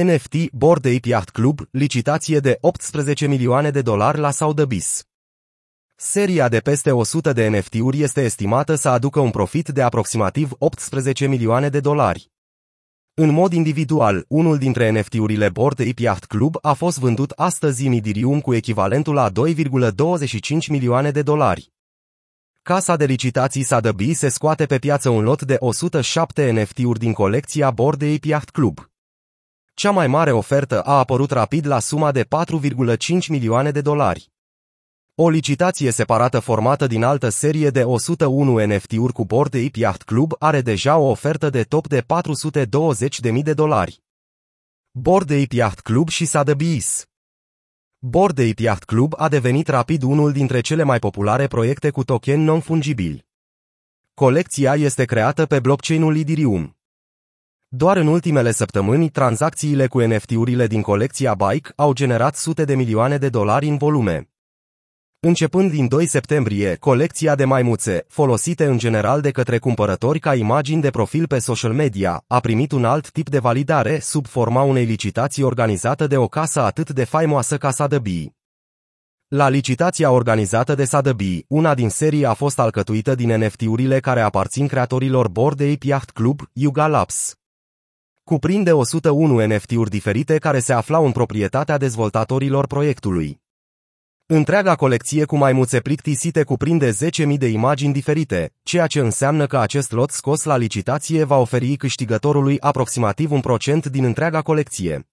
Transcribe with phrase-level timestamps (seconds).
[0.00, 5.00] NFT Bored Ape Yacht Club, licitație de 18 milioane de dolari la Sotheby's.
[5.96, 11.26] Seria de peste 100 de NFT-uri este estimată să aducă un profit de aproximativ 18
[11.26, 12.30] milioane de dolari.
[13.14, 17.92] În mod individual, unul dintre NFT-urile Bored Ape Yacht Club a fost vândut astăzi în
[17.92, 21.72] Idirium cu echivalentul la 2,25 milioane de dolari.
[22.62, 27.70] Casa de licitații Sotheby's se scoate pe piață un lot de 107 NFT-uri din colecția
[27.70, 28.91] Bored Ape Yacht Club.
[29.82, 34.30] Cea mai mare ofertă a apărut rapid la suma de 4,5 milioane de dolari.
[35.14, 40.32] O licitație separată formată din altă serie de 101 NFT-uri cu Bored Ape Yacht Club
[40.38, 44.02] are deja o ofertă de top de 420.000 de dolari.
[44.90, 47.02] Bored Ape Yacht Club și Sotheby's
[47.98, 52.40] Bored Ape Yacht Club a devenit rapid unul dintre cele mai populare proiecte cu token
[52.40, 53.26] non-fungibil.
[54.14, 56.76] Colecția este creată pe blockchain-ul Ethereum.
[57.74, 63.16] Doar în ultimele săptămâni, tranzacțiile cu NFT-urile din colecția Bike au generat sute de milioane
[63.16, 64.28] de dolari în volume.
[65.20, 70.80] Începând din 2 septembrie, colecția de maimuțe, folosite în general de către cumpărători ca imagini
[70.80, 74.84] de profil pe social media, a primit un alt tip de validare sub forma unei
[74.84, 78.26] licitații organizată de o casă atât de faimoasă ca Sotheby's.
[79.28, 84.66] La licitația organizată de Sotheby's, una din serii a fost alcătuită din NFT-urile care aparțin
[84.66, 87.36] creatorilor Bored Ape Yacht Club, Yuga Labs.
[88.32, 93.40] Cuprinde 101 NFT-uri diferite care se aflau în proprietatea dezvoltatorilor proiectului.
[94.26, 99.90] Întreaga colecție cu maimuțe plictisite cuprinde 10.000 de imagini diferite, ceea ce înseamnă că acest
[99.90, 105.08] lot scos la licitație va oferi câștigătorului aproximativ un procent din întreaga colecție.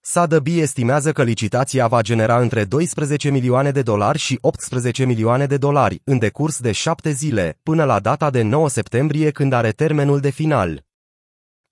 [0.00, 5.56] Sotheby's estimează că licitația va genera între 12 milioane de dolari și 18 milioane de
[5.56, 10.20] dolari în decurs de șapte zile, până la data de 9 septembrie când are termenul
[10.20, 10.84] de final.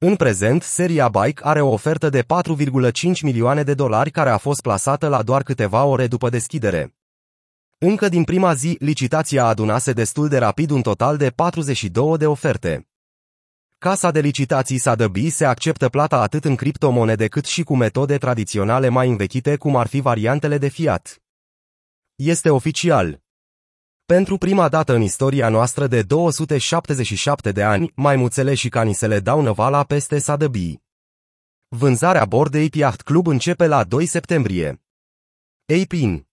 [0.06, 4.60] În prezent, seria Bike are o ofertă de 4,5 milioane de dolari care a fost
[4.60, 6.94] plasată la doar câteva ore după deschidere.
[7.78, 12.88] Încă din prima zi, licitația adunase destul de rapid un total de 42 de oferte.
[13.78, 18.88] Casa de licitații Sotheby's se acceptă plata atât în criptomonede cât și cu metode tradiționale
[18.88, 21.22] mai învechite cum ar fi variantele de fiat.
[22.14, 23.23] Este oficial.
[24.06, 29.84] Pentru prima dată în istoria noastră de 277 de ani, maimuțele și canisele dau năvala
[29.84, 30.74] peste Sotheby's.
[31.68, 34.82] Vânzarea bordei Yacht Club începe la 2 septembrie.
[35.80, 36.26] APIN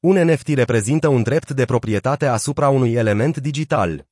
[0.00, 4.06] Un NFT reprezintă un drept de proprietate asupra unui element digital.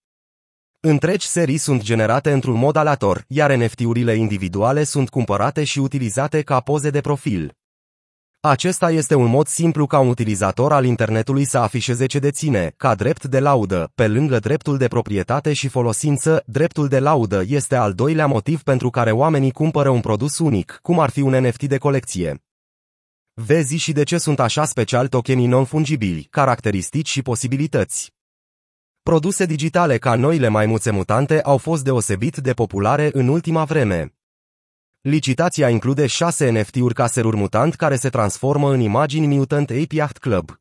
[0.81, 6.61] Întregi serii sunt generate într-un mod aleator, iar NFT-urile individuale sunt cumpărate și utilizate ca
[6.61, 7.57] poze de profil.
[8.49, 12.95] Acesta este un mod simplu ca un utilizator al internetului să afișeze ce deține, ca
[12.95, 17.93] drept de laudă, pe lângă dreptul de proprietate și folosință, dreptul de laudă este al
[17.93, 21.79] doilea motiv pentru care oamenii cumpără un produs unic, cum ar fi un NFT de
[21.79, 22.45] colecție.
[23.35, 28.15] Vezi și de ce sunt așa special tokenii non-fungibili, caracteristici și posibilități.
[29.03, 34.16] Produse digitale ca noile maimuțe mutante au fost deosebit de populare în ultima vreme.
[35.09, 40.61] Licitația include șase NFT-uri caseruri mutant care se transformă în imagini Mutant Ape Yacht Club.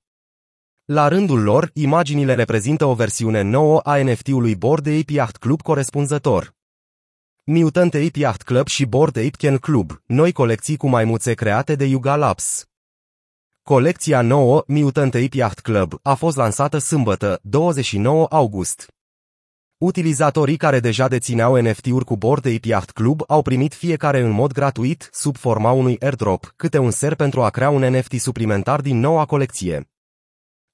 [0.86, 6.56] La rândul lor, imaginile reprezintă o versiune nouă a NFT-ului Bored Ape Yacht Club corespunzător.
[7.44, 11.86] Mutant Ape Yacht Club și Bored Ape Ken Club, noi colecții cu maimuțe create de
[11.86, 12.66] Yuga Labs.
[13.64, 18.95] Colecția nouă, Mutant Ape Yacht Club, a fost lansată sâmbătă, 29 august.
[19.86, 24.52] Utilizatorii care deja dețineau NFT-uri cu Bored Ape Yacht Club au primit fiecare în mod
[24.52, 29.00] gratuit, sub forma unui airdrop, câte un ser pentru a crea un NFT suplimentar din
[29.00, 29.90] noua colecție.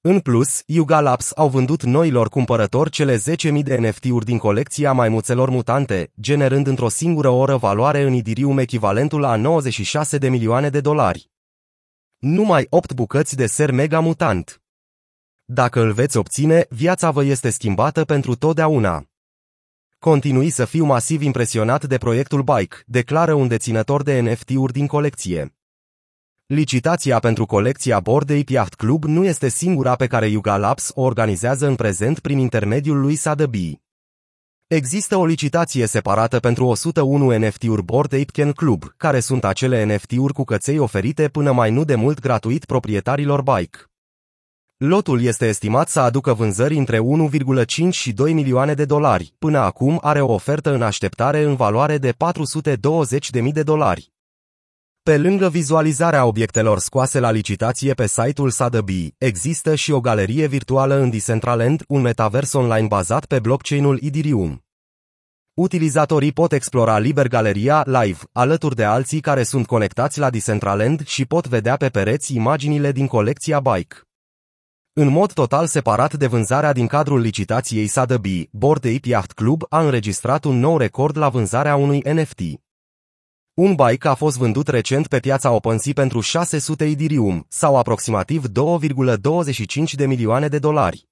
[0.00, 5.50] În plus, Yuga Labs au vândut noilor cumpărători cele 10.000 de NFT-uri din colecția maimuțelor
[5.50, 11.30] mutante, generând într-o singură oră valoare în Idirium echivalentul la 96 de milioane de dolari.
[12.18, 14.61] Numai 8 bucăți de ser mega mutant.
[15.54, 19.04] Dacă îl veți obține, viața vă este schimbată pentru totdeauna.
[19.98, 25.54] Continui să fiu masiv impresionat de proiectul Bike, declară un deținător de NFT-uri din colecție.
[26.46, 31.66] Licitația pentru colecția Bordei Yacht Club nu este singura pe care Yuga Labs o organizează
[31.66, 33.80] în prezent prin intermediul lui Sotheby's.
[34.66, 40.32] Există o licitație separată pentru 101 NFT-uri Bored Ape Ken Club, care sunt acele NFT-uri
[40.32, 43.91] cu căței oferite până mai nu de mult gratuit proprietarilor Bike.
[44.84, 49.34] Lotul este estimat să aducă vânzări între 1,5 și 2 milioane de dolari.
[49.38, 54.12] Până acum are o ofertă în așteptare în valoare de 420.000 de dolari.
[55.02, 60.94] Pe lângă vizualizarea obiectelor scoase la licitație pe site-ul Sotheby's, există și o galerie virtuală
[60.94, 64.64] în Decentraland, un metavers online bazat pe blockchain-ul Ethereum.
[65.54, 71.24] Utilizatorii pot explora liber galeria live, alături de alții care sunt conectați la Decentraland și
[71.24, 73.96] pot vedea pe pereți imaginile din colecția Bike.
[74.94, 79.80] În mod total separat de vânzarea din cadrul licitației Sotheby's, Bored Ape Yacht Club a
[79.80, 82.40] înregistrat un nou record la vânzarea unui NFT.
[83.54, 89.92] Un bike a fost vândut recent pe piața OpenSea pentru 600 Ethereum, sau aproximativ 2,25
[89.92, 91.08] de milioane de dolari.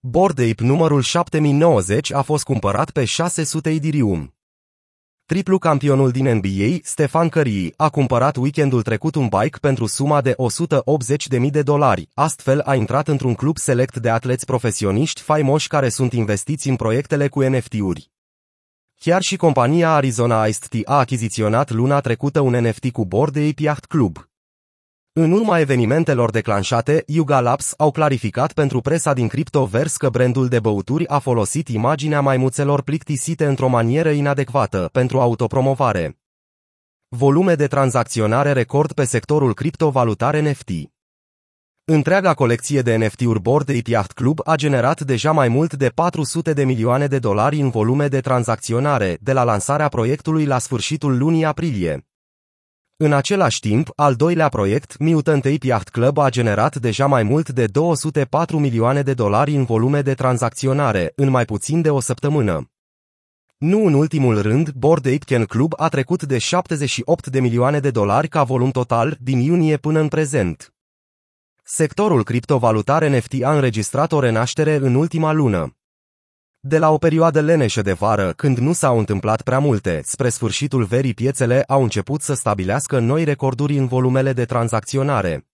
[0.00, 4.35] Bored Ape numărul 7090 a fost cumpărat pe 600 Ethereum.
[5.26, 10.34] Triplu campionul din NBA, Stefan Curry, a cumpărat weekendul trecut un bike pentru suma de
[11.40, 16.12] 180.000 de dolari, astfel a intrat într-un club select de atleți profesioniști faimoși care sunt
[16.12, 18.10] investiți în proiectele cu NFT-uri.
[19.00, 23.62] Chiar și compania Arizona Ice a achiziționat luna trecută un NFT cu bord de Ape
[23.62, 24.28] Yacht Club.
[25.18, 30.60] În urma evenimentelor declanșate, Yuga Labs au clarificat pentru presa din Cryptoverse că brandul de
[30.60, 36.18] băuturi a folosit imaginea maimuțelor plictisite într-o manieră inadecvată pentru autopromovare.
[37.08, 40.70] Volume de tranzacționare record pe sectorul criptovalutar NFT.
[41.84, 46.52] Întreaga colecție de NFT-uri Bored Ape Yacht Club a generat deja mai mult de 400
[46.52, 51.44] de milioane de dolari în volume de tranzacționare de la lansarea proiectului la sfârșitul lunii
[51.44, 52.06] aprilie.
[52.98, 57.48] În același timp, al doilea proiect, Mutant Ape Yacht Club a generat deja mai mult
[57.48, 62.70] de 204 milioane de dolari în volume de tranzacționare, în mai puțin de o săptămână.
[63.58, 67.90] Nu în ultimul rând, Bored Ape Can Club a trecut de 78 de milioane de
[67.90, 70.74] dolari ca volum total din iunie până în prezent.
[71.62, 75.76] Sectorul criptovalutar NFT a înregistrat o renaștere în ultima lună.
[76.68, 80.84] De la o perioadă leneșă de vară, când nu s-au întâmplat prea multe, spre sfârșitul
[80.84, 85.46] verii piețele au început să stabilească noi recorduri în volumele de tranzacționare.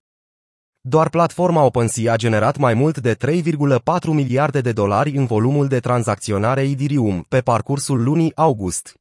[0.81, 5.81] Doar platforma OpenSea a generat mai mult de 3,4 miliarde de dolari în volumul de
[5.81, 8.95] tranzacționare Ethereum pe parcursul lunii august.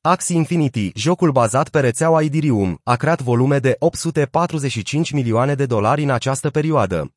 [0.00, 6.02] Axie Infinity, jocul bazat pe rețeaua Ethereum, a creat volume de 845 milioane de dolari
[6.02, 7.12] în această perioadă.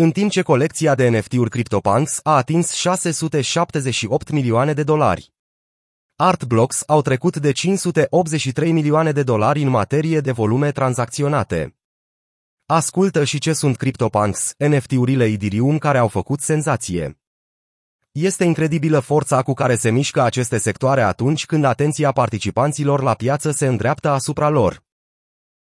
[0.00, 5.32] În timp ce colecția de NFT-uri CryptoPunks a atins 678 milioane de dolari.
[6.16, 11.76] Artblocks au trecut de 583 milioane de dolari în materie de volume tranzacționate.
[12.66, 17.20] Ascultă și ce sunt CryptoPunks, NFT-urile Ethereum care au făcut senzație.
[18.12, 23.50] Este incredibilă forța cu care se mișcă aceste sectoare atunci când atenția participanților la piață
[23.50, 24.86] se îndreaptă asupra lor.